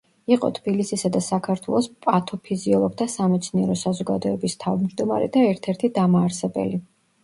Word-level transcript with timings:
იყო 0.35 0.47
თბილისისა 0.57 1.11
და 1.17 1.21
საქართველოს 1.25 1.91
პათოფიზიოლოგთა 2.07 3.09
სამეცნიერო 3.19 3.79
საზოგადოების 3.85 4.61
თავმჯდომარე 4.67 5.33
და 5.39 5.49
ერთ–ერთი 5.55 5.97
დამაარსებელი. 6.05 6.87